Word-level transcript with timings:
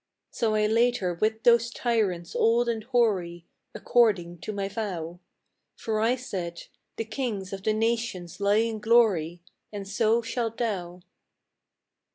A 0.01 0.03
DEAD 0.03 0.41
YEAR. 0.41 0.49
91 0.49 0.65
So 0.65 0.65
I 0.65 0.73
laid 0.73 0.97
her 0.97 1.13
with 1.13 1.43
those 1.43 1.69
tyrants 1.69 2.35
old 2.35 2.67
and 2.67 2.83
hoary, 2.85 3.45
According 3.75 4.39
to 4.39 4.51
my 4.51 4.67
vow; 4.67 5.19
For 5.75 5.99
I 5.99 6.15
said," 6.15 6.63
The 6.97 7.05
kings 7.05 7.53
of 7.53 7.61
the 7.61 7.73
nations 7.73 8.39
lie 8.39 8.55
in 8.65 8.79
glory, 8.79 9.41
And 9.71 9.87
so 9.87 10.23
shalt 10.23 10.57
thou 10.57 11.01